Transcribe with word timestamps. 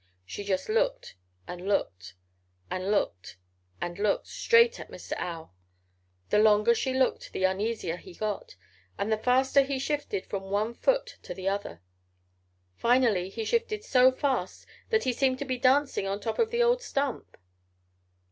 She 0.25 0.43
just 0.43 0.67
looked 0.67 1.13
and 1.47 1.67
looked 1.67 2.15
and 2.71 2.89
looked 2.89 3.37
and 3.79 3.99
looked 3.99 4.25
straight 4.25 4.79
at 4.79 4.89
Mr. 4.89 5.13
Owl. 5.17 5.53
The 6.31 6.39
longer 6.39 6.73
she 6.73 6.91
looked 6.91 7.33
the 7.33 7.43
uneasier 7.45 7.97
he 7.99 8.15
got 8.15 8.55
and 8.97 9.11
the 9.11 9.17
faster 9.19 9.61
he 9.61 9.77
shifted 9.77 10.25
from 10.25 10.49
one 10.49 10.73
foot 10.73 11.17
to 11.21 11.35
the 11.35 11.47
other. 11.47 11.83
Finally 12.73 13.29
he 13.29 13.45
shifted 13.45 13.83
so 13.83 14.11
fast 14.11 14.65
that 14.89 15.03
he 15.03 15.13
seemed 15.13 15.37
to 15.37 15.45
be 15.45 15.59
dancing 15.59 16.07
on 16.07 16.19
top 16.19 16.39
of 16.39 16.49
the 16.49 16.63
old 16.63 16.81
stump. 16.81 17.37